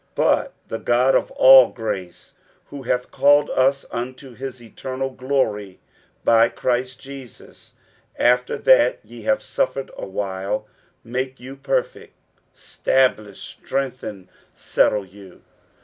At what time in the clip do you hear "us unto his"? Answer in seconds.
3.51-4.59